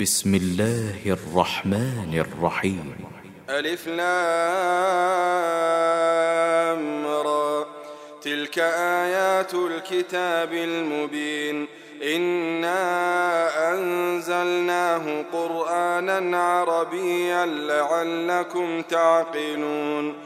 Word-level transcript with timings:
بسم 0.00 0.34
الله 0.34 0.94
الرحمن 1.06 2.24
الرحيم. 2.26 2.94
ألف 3.50 3.88
لام 3.88 4.26
را. 7.06 7.66
تلك 8.22 8.58
آيات 8.58 9.54
الكتاب 9.54 10.52
المبين. 10.52 11.66
إنا 12.16 12.72
أنزلناه 13.72 15.24
قرآنا 15.32 16.42
عربيا 16.42 17.46
لعلكم 17.46 18.82
تعقلون. 18.82 20.25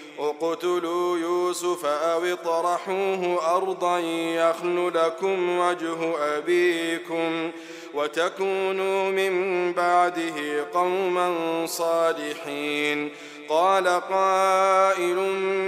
اقتلوا 0.21 1.17
يوسف 1.17 1.85
أو 1.85 2.25
اطرحوه 2.25 3.55
أرضا 3.55 3.99
يخل 3.99 4.91
لكم 4.95 5.57
وجه 5.57 6.17
أبيكم 6.37 7.51
وتكونوا 7.93 9.11
من 9.11 9.73
بعده 9.73 10.65
قوما 10.73 11.35
صالحين. 11.65 13.11
قال 13.49 13.87
قائل 13.87 15.15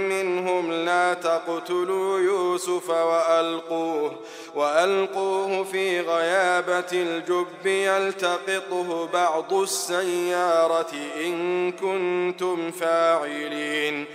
منهم 0.08 0.72
لا 0.72 1.14
تقتلوا 1.14 2.18
يوسف 2.18 2.90
وألقوه 2.90 4.16
وألقوه 4.54 5.64
في 5.64 6.00
غيابة 6.00 6.92
الجب 6.92 7.66
يلتقطه 7.66 9.08
بعض 9.12 9.54
السيارة 9.54 10.92
إن 11.24 11.72
كنتم 11.72 12.70
فاعلين. 12.70 14.06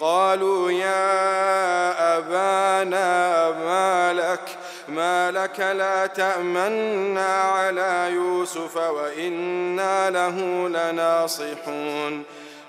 قالوا 0.00 0.70
يا 0.70 2.18
أبانا 2.18 3.50
ما 3.50 4.12
لك 4.12 4.58
ما 4.88 5.30
لك 5.30 5.60
لا 5.60 6.06
تأمنا 6.06 7.42
على 7.42 8.10
يوسف 8.12 8.76
وإنا 8.76 10.10
له 10.10 10.68
لناصحون. 10.68 12.22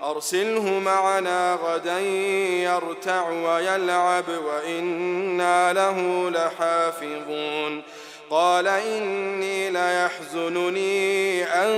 أرسله 0.04 0.80
معنا 0.80 1.58
غدا 1.64 2.00
يرتع 2.00 3.30
ويلعب 3.30 4.26
وإنا 4.46 5.74
له 5.74 6.30
لحافظون. 6.30 7.82
قال 8.30 8.68
إني 8.68 9.70
ليحزنني 9.70 11.44
أن 11.44 11.70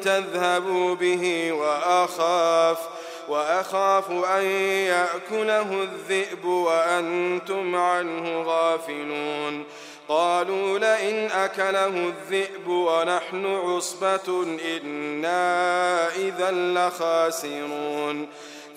تذهبوا 0.00 0.94
به 0.94 1.52
وأخاف. 1.52 2.78
وأخاف 3.30 4.10
أن 4.10 4.44
يأكله 4.86 5.82
الذئب 5.82 6.44
وأنتم 6.44 7.76
عنه 7.76 8.42
غافلون. 8.42 9.64
قالوا 10.08 10.78
لئن 10.78 11.30
أكله 11.30 11.86
الذئب 11.86 12.68
ونحن 12.68 13.46
عصبة 13.46 14.46
إنا 14.76 16.08
إذا 16.16 16.50
لخاسرون. 16.50 18.28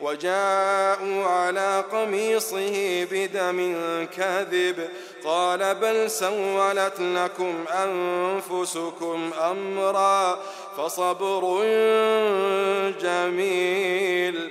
وجاءوا 0.00 1.24
على 1.24 1.84
قميصه 1.92 3.04
بدم 3.10 3.76
كذب 4.16 4.88
قال 5.24 5.74
بل 5.74 6.10
سولت 6.10 7.00
لكم 7.00 7.64
أنفسكم 7.70 9.30
أمرا 9.50 10.38
فصبر 10.76 11.62
جميل 13.00 14.50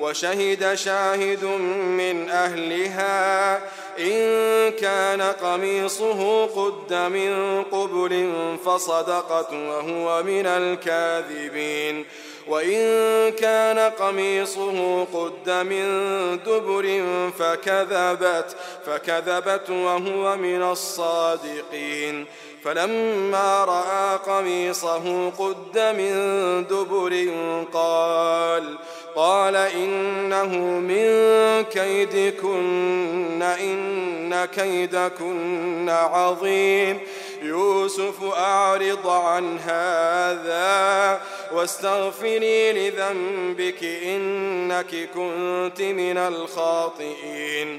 وشهد 0.00 0.74
شاهد 0.74 1.44
من 1.44 2.30
أهلها. 2.30 3.56
إن 3.98 4.70
كان 4.70 5.22
قميصه 5.22 6.46
قد 6.46 6.94
من 6.94 7.62
قبل 7.62 8.28
فصدقت 8.64 9.52
وهو 9.52 10.22
من 10.22 10.46
الكاذبين. 10.46 12.04
وإن 12.48 12.78
كان 13.32 13.78
قميصه 13.78 15.04
قد 15.04 15.50
من 15.50 15.84
دبر 16.46 17.02
فكذبت 17.38 18.56
فكذبت 18.86 19.70
وهو 19.70 20.36
من 20.36 20.62
الصادقين. 20.62 22.26
فلما 22.64 23.64
رأى 23.64 24.18
قميصه 24.26 25.30
قد 25.30 25.78
من 25.78 26.14
دبر 26.66 27.28
قال 27.72 28.78
قال 29.16 29.56
إنه 29.56 30.58
من 30.80 31.06
كيدكن 31.64 33.42
إن 33.42 34.44
كيدكن 34.44 35.88
عظيم. 35.88 37.00
يوسف 37.42 38.24
أعرض 38.24 39.08
عن 39.08 39.58
هذا 39.58 41.20
واستغفري 41.52 42.72
لذنبك 42.72 43.84
إنك 43.84 45.08
كنت 45.14 45.82
من 45.82 46.18
الخاطئين. 46.18 47.78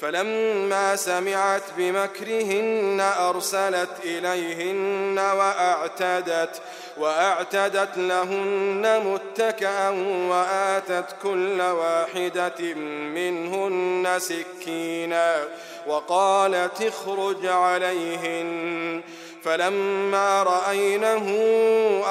فلما 0.00 0.96
سمعت 0.96 1.62
بمكرهن 1.76 3.00
أرسلت 3.18 3.90
إليهن 4.04 5.18
وأعتدت 5.18 6.60
وأعتدت 6.98 7.96
لهن 7.96 9.02
متكأ 9.04 9.88
وآتت 10.30 11.04
كل 11.22 11.60
واحدة 11.60 12.74
منهن 13.14 14.18
سكينا 14.18 15.44
وقالت 15.86 16.82
اخرج 16.82 17.46
عليهن. 17.46 19.00
فلما 19.44 20.42
رأينه 20.42 21.26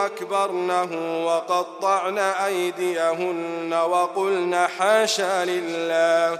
أكبرنه 0.06 1.25
وقطعن 1.25 2.18
أيديهن 2.18 3.74
وقلن 3.74 4.68
حاشا 4.80 5.45
لله. 5.45 6.39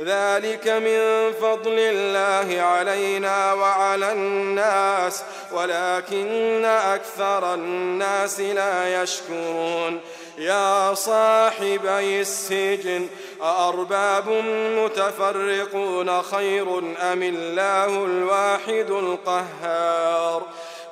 ذلك 0.00 0.68
من 0.68 1.32
فضل 1.32 1.78
الله 1.78 2.62
علينا 2.62 3.52
وعلى 3.52 4.12
الناس 4.12 5.22
ولكن 5.52 6.64
أكثر 6.64 7.54
الناس 7.54 8.40
لا 8.40 9.02
يشكرون. 9.02 10.00
يا 10.38 10.94
صاحبي 10.94 12.20
السجن 12.20 13.08
أأرباب 13.42 14.28
متفرقون 14.78 16.22
خير 16.22 16.78
أم 16.78 17.22
الله 17.22 18.04
الواحد 18.04 18.90
القهار؟ 18.90 20.42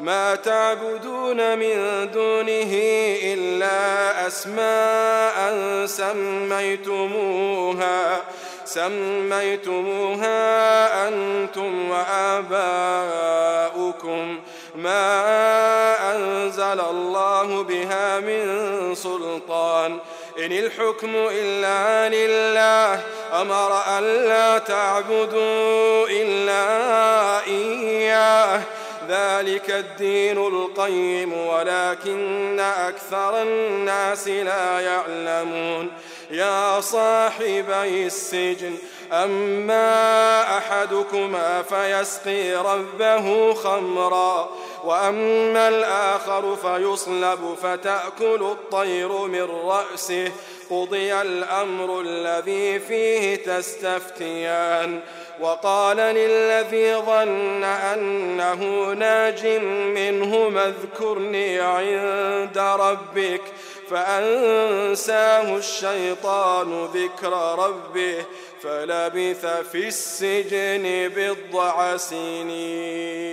ما 0.01 0.35
تعبدون 0.35 1.59
من 1.59 2.11
دونه 2.11 2.73
إلا 3.23 4.27
أسماء 4.27 5.57
سميتموها. 6.87 8.21
سميتموها 8.75 10.29
أنتم 11.09 11.91
وآباؤكم 11.91 13.23
ما 14.75 15.23
أنزل 16.15 16.81
الله 16.81 17.63
بها 17.63 18.21
من 18.21 18.45
سلطان 18.95 19.99
إن 20.39 20.53
الحكم 20.53 21.11
إلا 21.15 22.09
لله 22.09 23.01
أمر 23.41 23.83
أن 23.99 24.03
لا 24.03 24.59
تعبدوا 24.59 26.09
إلا 26.09 26.67
إياه 27.47 28.61
ذلك 29.09 29.71
الدين 29.71 30.39
القيم 30.39 31.33
ولكن 31.33 32.61
أكثر 32.61 33.43
الناس 33.43 34.29
لا 34.29 34.81
يعلمون 34.81 35.91
يا 36.33 36.81
صاحبي 36.81 38.07
السجن. 38.07 38.75
أما 39.13 40.59
أحدكما 40.59 41.63
فيسقي 41.63 42.55
ربه 42.55 43.55
خمرا 43.55 44.51
وأما 44.85 45.69
الآخر 45.69 46.57
فيصلب 46.57 47.57
فتأكل 47.63 48.43
الطير 48.43 49.13
من 49.13 49.49
رأسه. 49.65 50.33
قضي 50.71 51.15
الأمر 51.15 52.01
الذي 52.01 52.79
فيه 52.79 53.37
تستفتيان. 53.37 55.01
وقال 55.41 55.97
للذي 55.97 56.95
ظن 56.95 57.65
أنه 57.65 58.93
ناج 58.93 59.47
منه 59.97 60.53
اذكرني 60.57 61.61
عند 61.61 62.59
ربك 62.59 63.43
فأنساه 63.91 65.57
الشيطان 65.57 66.85
ذكر 66.85 67.33
ربه 67.59 68.25
فلبث 68.63 69.47
في 69.47 69.89
السجن 69.89 71.11
بضع 71.17 71.97
سنين. 71.97 73.33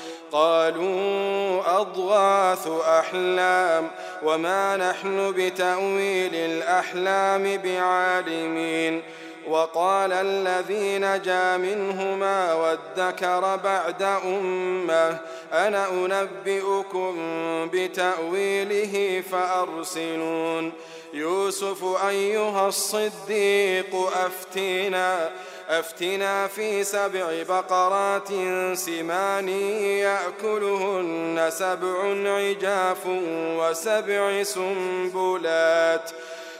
قالوا 0.31 1.81
أضغاث 1.81 2.67
أحلام 2.67 3.87
وما 4.23 4.77
نحن 4.77 5.33
بتأويل 5.37 6.35
الأحلام 6.35 7.57
بعالمين 7.57 9.01
وقال 9.47 10.13
الذي 10.13 10.97
نجا 10.97 11.57
منهما 11.57 12.53
وادكر 12.53 13.55
بعد 13.63 14.03
أمة 14.25 15.17
أنا 15.53 15.87
أنبئكم 15.89 17.15
بتأويله 17.73 19.23
فأرسلون 19.31 20.71
يوسف 21.13 22.05
أيها 22.07 22.67
الصديق 22.67 23.95
أفتينا 24.25 25.31
أفتنا 25.71 26.47
في 26.47 26.83
سبع 26.83 27.43
بقرات 27.49 28.27
سمان 28.73 29.49
يأكلهن 29.49 31.49
سبع 31.49 32.29
عجاف 32.29 33.05
وسبع 33.59 34.43
سنبلات 34.43 36.11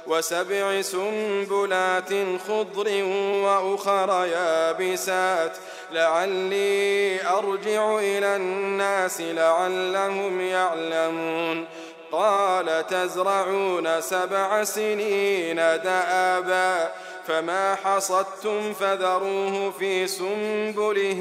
وسبع 0.07 0.81
سنبلات 0.81 2.09
خضر 2.47 3.03
وأخر 3.43 4.25
يابسات. 4.25 5.57
لعلي 5.91 7.27
أرجع 7.27 7.99
إلى 7.99 8.35
الناس 8.35 9.21
لعلهم 9.21 10.41
يعلمون. 10.41 11.65
قال 12.11 12.87
تزرعون 12.87 14.01
سبع 14.01 14.63
سنين 14.63 15.55
دآبا. 15.55 16.91
فما 17.31 17.75
حصدتم 17.75 18.73
فذروه 18.73 19.71
في 19.79 20.07
سنبله 20.07 21.19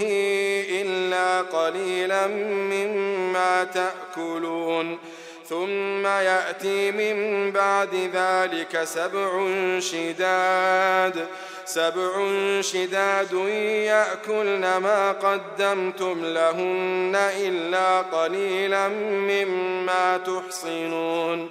إلا 0.70 1.40
قليلا 1.42 2.26
مما 2.46 3.64
تأكلون 3.64 4.98
ثم 5.48 6.06
يأتي 6.06 6.90
من 6.90 7.50
بعد 7.52 7.94
ذلك 8.14 8.84
سبع 8.84 9.30
شداد 9.78 11.26
سبع 11.64 12.10
شداد 12.60 13.32
يأكلن 13.86 14.76
ما 14.76 15.12
قدمتم 15.12 16.24
لهن 16.24 17.16
إلا 17.40 18.00
قليلا 18.00 18.88
مما 18.88 20.16
تحصنون 20.16 21.50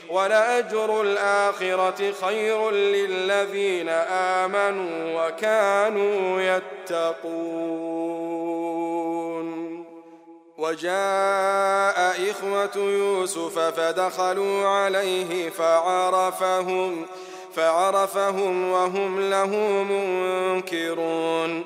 ولأجر 0.11 1.01
الآخرة 1.01 2.11
خير 2.21 2.71
للذين 2.71 3.89
آمنوا 4.39 5.27
وكانوا 5.27 6.41
يتقون. 6.41 7.91
وجاء 10.57 12.31
إخوة 12.31 12.75
يوسف 12.77 13.59
فدخلوا 13.59 14.67
عليه 14.67 15.49
فعرفهم 15.49 17.05
فعرفهم 17.55 18.71
وهم 18.71 19.29
له 19.29 19.55
منكرون. 19.89 21.65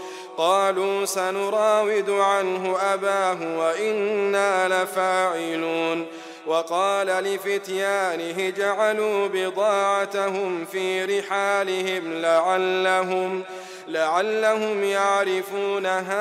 قالوا 0.37 1.05
سنراود 1.05 2.09
عنه 2.09 2.77
أباه 2.93 3.57
وإنا 3.57 4.83
لفاعلون. 4.83 6.05
وقال 6.47 7.07
لفتيانه 7.07 8.49
جعلوا 8.49 9.27
بضاعتهم 9.27 10.65
في 10.65 11.05
رحالهم 11.05 12.21
لعلهم 12.21 13.43
لعلهم 13.87 14.83
يعرفونها 14.83 16.17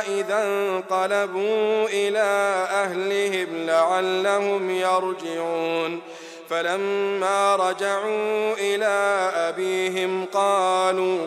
إذا 0.00 0.44
انقلبوا 0.44 1.86
إلى 1.88 2.66
أهلهم 2.70 3.46
لعلهم 3.66 4.70
يرجعون. 4.70 6.00
فلما 6.50 7.56
رجعوا 7.56 8.54
إلى 8.58 9.30
أبيهم 9.34 10.26
قالوا 10.32 11.26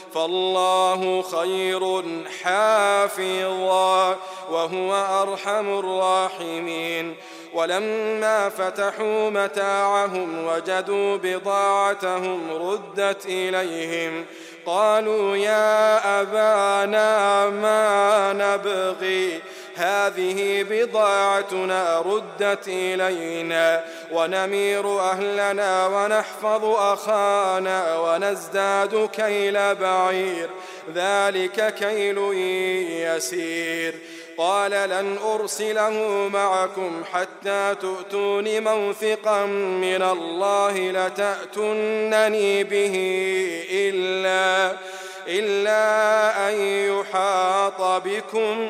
فالله 0.13 1.21
خير 1.21 2.03
حافظا 2.43 4.17
وهو 4.51 4.95
أرحم 5.21 5.79
الراحمين. 5.79 7.15
ولما 7.53 8.49
فتحوا 8.49 9.29
متاعهم 9.29 10.47
وجدوا 10.47 11.17
بضاعتهم 11.17 12.51
ردت 12.51 13.25
إليهم 13.25 14.25
قالوا 14.65 15.37
يا 15.37 16.21
أبانا 16.21 17.49
ما 17.49 18.33
نبغي؟ 18.33 19.41
هذه 20.07 20.65
بضاعتنا 20.69 21.99
ردت 21.99 22.67
إلينا 22.67 23.83
ونمير 24.11 24.99
أهلنا 24.99 25.87
ونحفظ 25.87 26.65
أخانا 26.65 27.99
ونزداد 27.99 29.09
كيل 29.13 29.75
بعير. 29.75 30.49
ذلك 30.95 31.75
كيل 31.75 32.17
يسير. 33.17 33.93
قال 34.37 34.71
لن 34.71 35.17
أرسله 35.33 36.29
معكم 36.33 37.03
حتى 37.13 37.75
تؤتون 37.81 38.63
موثقا 38.63 39.45
من 39.45 40.01
الله 40.01 40.91
لتأتنني 40.91 42.63
به 42.63 42.95
إلا 43.71 44.77
إلا 45.27 46.49
أن 46.49 46.59
يحاط 46.61 47.81
بكم 47.81 48.69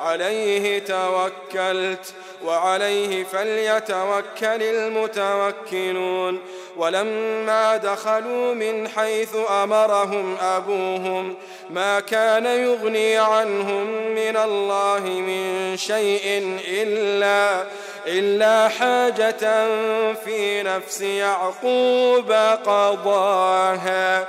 عليه 0.00 0.78
توكلت 0.78 2.14
وعليه 2.44 3.24
فليتوكل 3.24 4.62
المتوكلون. 4.62 6.40
ولما 6.76 7.76
دخلوا 7.76 8.54
من 8.54 8.88
حيث 8.88 9.36
أمرهم 9.50 10.36
أبوهم 10.42 11.36
ما 11.70 12.00
كان 12.00 12.46
يغني 12.46 13.16
عنهم 13.16 13.86
من 14.14 14.36
الله 14.36 15.00
من 15.00 15.76
شيء 15.76 16.58
إلا 16.68 17.66
إلا 18.06 18.68
حاجة 18.68 19.66
في 20.14 20.62
نفس 20.62 21.00
يعقوب 21.00 22.32
قضاها. 22.64 24.28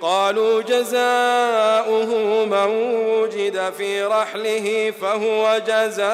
قالوا 0.00 0.62
جزاؤه 0.62 2.44
من 2.44 2.66
وجد 3.06 3.72
في 3.78 4.04
رحله 4.04 4.94
فهو 5.00 5.60
جزاؤه. 5.66 6.08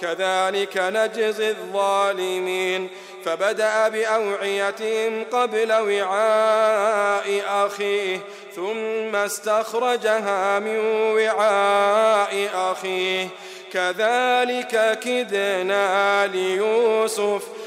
كذلك 0.00 0.76
نجزي 0.76 1.50
الظالمين. 1.50 2.88
فبدأ 3.24 3.88
بأوعيتهم 3.88 5.24
قبل 5.32 5.72
وعاء 5.72 7.42
أخيه 7.48 8.20
ثم 8.56 9.16
استخرجها 9.16 10.58
من 10.58 10.78
وعاء 11.16 12.48
أخيه. 12.54 13.28
كذلك 13.72 14.98
كدنا 15.02 16.26
ليوسف 16.26 17.42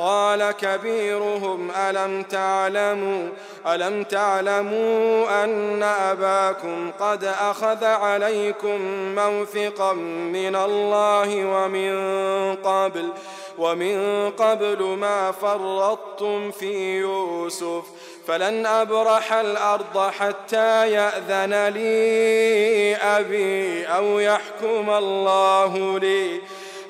قال 0.00 0.50
كبيرهم 0.50 1.70
ألم 1.70 2.22
تعلموا؟ 2.22 3.28
ألم 3.66 4.04
تعلموا 4.04 5.44
أن 5.44 5.82
أباكم 5.82 6.90
قد 7.00 7.24
أخذ 7.24 7.84
عليكم 7.84 8.80
موثقا 9.14 9.92
من 10.32 10.56
الله 10.56 11.44
ومن 11.44 11.94
قبل؟ 12.56 13.08
ومن 13.58 14.30
قبل 14.30 14.82
ما 14.82 15.32
فرطتم 15.32 16.50
في 16.50 16.98
يوسف 16.98 17.84
فلن 18.26 18.66
أبرح 18.66 19.32
الأرض 19.32 20.10
حتى 20.10 20.90
يأذن 20.90 21.68
لي 21.68 22.96
أبي 22.96 23.86
أو 23.86 24.18
يحكم 24.18 24.90
الله 24.90 25.98
لي. 25.98 26.40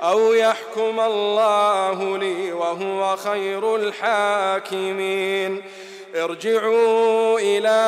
أو 0.03 0.33
يحكم 0.33 1.01
الله 1.01 2.19
لي 2.19 2.53
وهو 2.53 3.17
خير 3.17 3.77
الحاكمين. 3.77 5.63
ارجعوا 6.17 7.39
إلى 7.41 7.81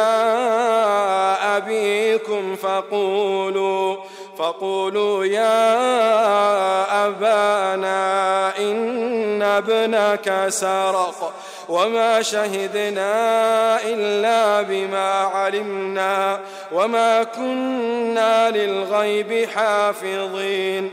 أبيكم 1.42 2.56
فقولوا 2.56 3.96
فقولوا 4.38 5.24
يا 5.24 7.06
أبانا 7.06 8.58
إن 8.58 9.42
ابنك 9.42 10.44
سرق 10.48 11.32
وما 11.68 12.22
شهدنا 12.22 13.12
إلا 13.84 14.62
بما 14.62 15.10
علمنا 15.20 16.40
وما 16.72 17.22
كنا 17.22 18.50
للغيب 18.50 19.48
حافظين. 19.54 20.92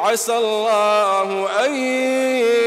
عسى 0.00 0.36
الله 0.36 1.48
أن 1.64 1.74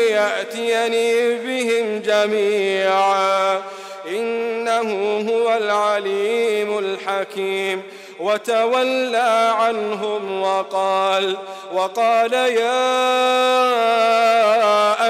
يأتيني 0.10 1.36
بهم 1.36 2.00
جميعا. 2.00 3.62
إنه 4.08 5.19
هو 5.32 5.58
العليم 5.58 6.78
الحكيم. 6.78 7.84
وتولى 8.19 9.54
عنهم 9.58 10.41
وقال 10.41 11.38
وقال 11.74 12.34
يا 12.34 12.84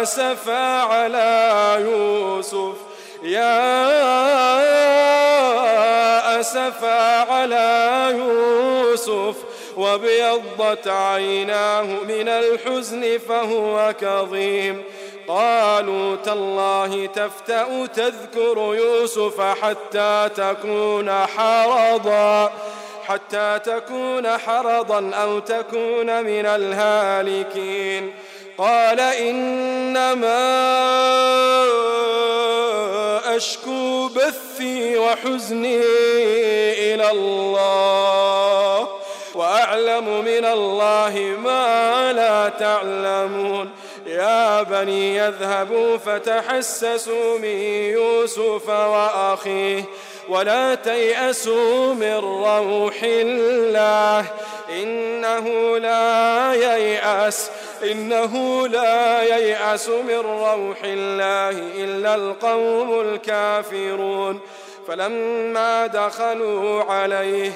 أسفا 0.01 0.81
على 0.81 1.77
يوسف. 1.79 2.75
يا 3.23 3.59
أسفا 6.39 7.31
على 7.31 8.09
يوسف. 8.17 9.35
وابيضت 9.77 10.87
عيناه 10.87 11.83
من 11.83 12.27
الحزن 12.27 13.17
فهو 13.29 13.93
كظيم. 14.01 14.83
قالوا 15.27 16.15
تالله 16.15 17.05
تفتأ 17.05 17.85
تذكر 17.85 18.57
يوسف 18.57 19.41
حتى 19.41 20.29
تكون 20.35 21.11
حرضا 21.11 22.53
حتى 23.07 23.59
تكون 23.65 24.37
حرضا 24.37 25.11
أو 25.15 25.39
تكون 25.39 26.23
من 26.23 26.45
الهالكين. 26.45 28.13
قال 28.57 28.99
إنما 28.99 30.43
أشكو 33.35 34.07
بثي 34.07 34.97
وحزني 34.97 35.81
إلى 36.93 37.11
الله. 37.11 38.87
وأعلم 39.35 40.21
من 40.21 40.45
الله 40.45 41.35
ما 41.43 42.13
لا 42.13 42.49
تعلمون. 42.49 43.69
يا 44.05 44.61
بني 44.61 45.17
يذهبوا 45.17 45.97
فتحسسوا 45.97 47.39
من 47.39 47.57
يوسف 47.95 48.69
وأخيه 48.69 49.83
ولا 50.29 50.75
تيأسوا 50.75 51.93
من 51.93 52.13
روح 52.13 52.95
الله. 53.03 54.25
إنه 54.69 55.77
لا 55.77 56.53
ييأس 56.53 57.49
إنه 57.83 58.67
لا 58.67 59.23
ييأس 59.23 59.89
من 59.89 60.15
روح 60.15 60.77
الله 60.83 61.49
إلا 61.75 62.15
القوم 62.15 63.01
الكافرون. 63.01 64.39
فلما 64.87 65.87
دخلوا 65.87 66.83
عليه 66.83 67.51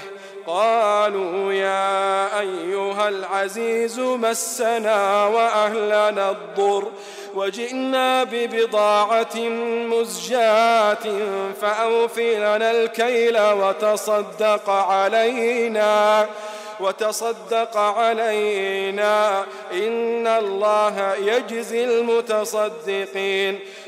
قالوا 0.47 1.53
يا 1.53 2.39
أيها 2.39 3.09
العزيز 3.09 3.99
مسنا 3.99 5.25
وأهلنا 5.25 6.29
الضر 6.31 6.91
وجئنا 7.35 8.23
ببضاعة 8.23 9.35
مزجاة 9.91 11.05
فأوفي 11.61 12.35
لنا 12.35 12.71
الكيل 12.71 13.37
وتصدق 13.39 14.69
علينا 14.69 16.27
وتصدق 16.79 17.77
علينا 17.77 19.45
إن 19.73 20.27
الله 20.27 21.13
يجزي 21.15 21.83
المتصدقين 21.83 23.59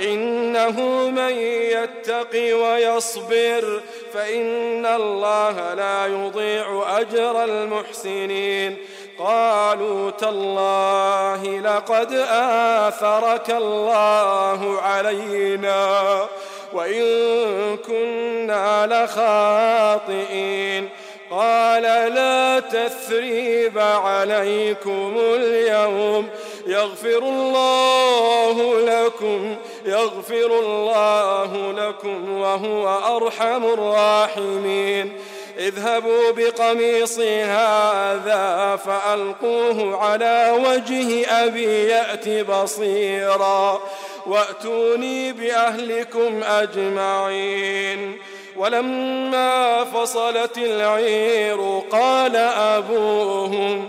إنه 0.00 0.80
من 1.10 1.32
يتق 1.38 2.32
ويصبر 2.34 3.82
فإن 4.12 4.86
الله 4.86 5.74
لا 5.74 6.06
يضيع 6.06 6.98
أجر 7.00 7.44
المحسنين. 7.44 8.76
قالوا 9.18 10.10
تالله 10.10 11.60
لقد 11.60 12.12
آثرك 12.30 13.50
الله 13.50 14.80
علينا 14.80 16.26
وإن 16.72 17.02
كنا 17.76 18.86
لخاطئين. 20.06 20.88
قال 21.30 21.82
لا 22.14 22.60
تثريب 22.60 23.78
عليكم 23.78 25.14
اليوم 25.18 26.28
يغفر 26.66 27.18
الله 27.18 28.80
لكم 28.80 29.56
يغفر 29.84 30.58
الله 30.58 31.72
لكم 31.72 32.38
وهو 32.38 33.16
أرحم 33.16 33.64
الراحمين. 33.64 35.12
اذهبوا 35.58 36.30
بقميصي 36.30 37.42
هذا 37.42 38.76
فألقوه 38.86 39.96
على 39.96 40.54
وجه 40.66 41.26
أبي 41.44 41.88
يأت 41.88 42.28
بصيرا. 42.28 43.80
وأتوني 44.26 45.32
بأهلكم 45.32 46.40
أجمعين. 46.44 48.18
ولما 48.56 49.84
فصلت 49.84 50.58
العير 50.58 51.82
قال 51.92 52.36
أبوهم 52.36 53.88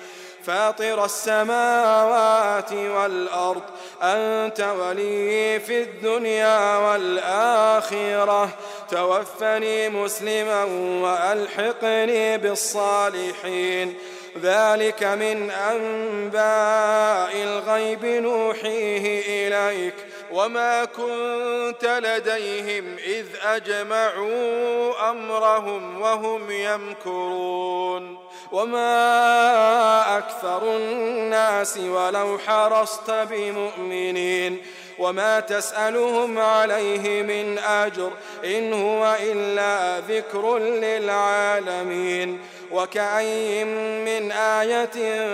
فاطر 0.45 1.05
السماوات 1.05 2.73
والأرض 2.73 3.61
أنت 4.03 4.61
ولي 4.79 5.59
في 5.59 5.81
الدنيا 5.81 6.77
والآخرة. 6.77 8.49
توفني 8.91 9.89
مسلما 9.89 10.63
وألحقني 11.03 12.37
بالصالحين. 12.37 13.97
ذلك 14.41 15.03
من 15.03 15.51
أنباء 15.51 17.43
الغيب 17.43 18.05
نوحيه 18.05 19.47
إليك. 19.47 19.95
وما 20.31 20.85
كنت 20.85 21.85
لديهم 21.85 22.97
إذ 22.97 23.25
أجمعوا 23.43 25.09
أمرهم 25.09 26.01
وهم 26.01 26.51
يمكرون. 26.51 28.20
وما 28.51 30.17
أكثر 30.17 30.75
الناس 30.77 31.77
ولو 31.77 32.37
حرصت 32.37 33.11
بمؤمنين 33.11 34.61
وما 34.99 35.39
تسألهم 35.39 36.39
عليه 36.39 37.21
من 37.23 37.59
أجر 37.59 38.11
إن 38.45 38.73
هو 38.73 39.15
إلا 39.21 39.99
ذكر 39.99 40.57
للعالمين 40.57 42.39
وكأي 42.71 43.63
من 44.05 44.31
آية 44.31 44.85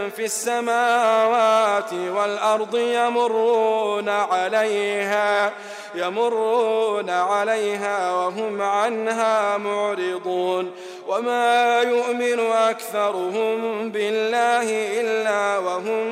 في 0.09 0.25
السماوات 0.25 1.93
والأرض 1.93 2.77
يمرون 2.77 4.09
عليها 4.09 5.53
يمرون 5.95 7.09
عليها 7.09 8.11
وهم 8.11 8.61
عنها 8.61 9.57
معرضون 9.57 10.71
وما 11.17 11.81
يؤمن 11.81 12.39
أكثرهم 12.51 13.89
بالله 13.91 14.69
إلا 15.01 15.57
وهم 15.57 16.07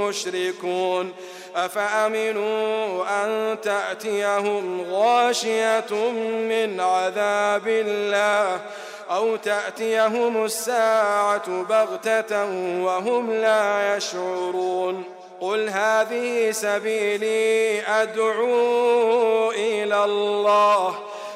مشركون 0.00 1.12
أفأمنوا 1.56 3.04
أن 3.24 3.56
تأتيهم 3.60 4.86
غاشية 4.92 6.10
من 6.48 6.80
عذاب 6.80 7.68
الله 7.68 8.60
أو 9.10 9.36
تأتيهم 9.36 10.44
الساعة 10.44 11.62
بغتة 11.62 12.44
وهم 12.82 13.32
لا 13.32 13.96
يشعرون 13.96 15.04
قل 15.40 15.68
هذه 15.68 16.50
سبيلي 16.50 17.82
أدعو 17.82 19.50
إلى 19.50 20.04
الله 20.04 20.94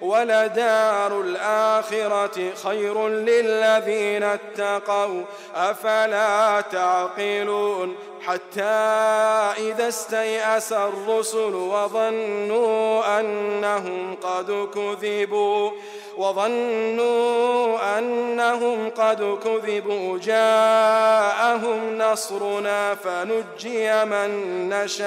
ولدار 0.00 1.20
الآخرة 1.20 2.54
خير 2.64 3.08
للذين 3.08 4.22
اتقوا 4.22 5.22
أفلا 5.54 6.60
تعقلون؟ 6.60 7.96
حتى 8.26 8.62
إذا 9.58 9.88
استيأس 9.88 10.72
الرسل 10.72 11.54
وظنوا 11.54 13.20
أنهم 13.20 14.16
قد 14.22 14.68
كذبوا 14.74 15.70
وظنوا 16.16 17.98
أنهم 17.98 18.90
قد 18.90 19.38
كذبوا 19.44 20.18
جاءهم 20.18 21.98
نصرنا 21.98 22.94
فنجي 22.94 24.04
من 24.04 24.68
نشاء. 24.68 25.06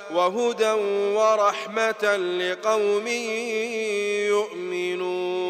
وهدى 0.13 0.71
ورحمة 1.15 2.15
لقوم 2.15 3.07
يؤمنون. 4.27 5.40